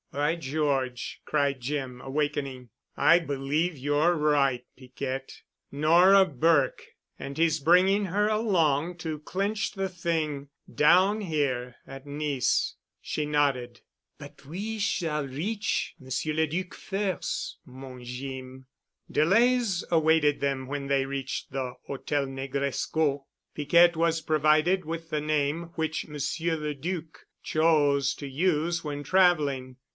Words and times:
"By 0.11 0.35
George!" 0.35 1.21
cried 1.25 1.61
Jim, 1.61 2.01
awakening. 2.01 2.69
"I 2.97 3.19
believe 3.19 3.77
you're 3.77 4.15
right, 4.15 4.65
Piquette. 4.75 5.43
Nora 5.71 6.25
Burke! 6.25 6.83
And 7.17 7.37
he's 7.37 7.59
bringing 7.59 8.05
her 8.05 8.27
along 8.27 8.97
to 8.99 9.19
clinch 9.19 9.71
the 9.71 9.87
thing—down 9.87 11.21
here—at 11.21 12.05
Nice." 12.05 12.75
She 12.99 13.25
nodded. 13.25 13.81
"But 14.17 14.43
we 14.45 14.79
s'all 14.79 15.25
reach 15.27 15.95
Monsieur 15.97 16.33
le 16.33 16.47
Duc 16.47 16.73
firs', 16.73 17.57
mon 17.65 18.03
Jeem——" 18.03 18.65
Delays 19.09 19.85
awaited 19.91 20.41
them 20.41 20.65
when 20.67 20.87
they 20.87 21.05
reached 21.05 21.51
the 21.51 21.75
Hôtel 21.87 22.27
Negresco. 22.27 23.25
Piquette 23.53 23.95
was 23.95 24.19
provided 24.19 24.83
with 24.83 25.09
the 25.09 25.21
name 25.21 25.65
which 25.75 26.07
Monsieur 26.07 26.57
the 26.57 26.73
Duc 26.73 27.27
chose 27.43 28.13
to 28.15 28.27
use 28.27 28.83
when 28.83 29.03
traveling. 29.03 29.77